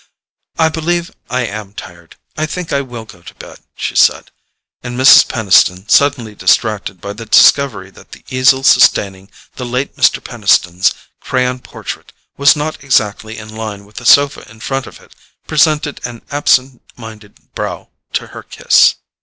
"I 0.57 0.69
believe 0.69 1.11
I 1.29 1.45
AM 1.45 1.73
tired: 1.73 2.15
I 2.35 2.47
think 2.47 2.73
I 2.73 2.81
will 2.81 3.05
go 3.05 3.21
to 3.21 3.35
bed," 3.35 3.59
she 3.75 3.95
said; 3.95 4.31
and 4.81 4.97
Mrs. 4.97 5.27
Peniston, 5.27 5.87
suddenly 5.89 6.33
distracted 6.33 6.99
by 6.99 7.13
the 7.13 7.27
discovery 7.27 7.91
that 7.91 8.11
the 8.11 8.25
easel 8.31 8.63
sustaining 8.63 9.29
the 9.57 9.63
late 9.63 9.95
Mr. 9.97 10.19
Peniston's 10.19 10.91
crayon 11.19 11.59
portrait 11.59 12.13
was 12.35 12.55
not 12.55 12.83
exactly 12.83 13.37
in 13.37 13.49
line 13.55 13.85
with 13.85 13.97
the 13.97 14.05
sofa 14.07 14.43
in 14.49 14.59
front 14.59 14.87
of 14.87 14.99
it, 14.99 15.13
presented 15.45 16.01
an 16.03 16.23
absent 16.31 16.81
minded 16.97 17.53
brow 17.53 17.89
to 18.13 18.25
her 18.33 18.41
kiss. 18.41 18.95